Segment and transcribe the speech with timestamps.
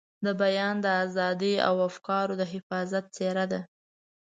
[0.25, 3.61] د بیان د ازادۍ او افکارو د حفاظت څېره ده.